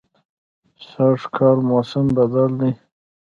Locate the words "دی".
2.59-2.71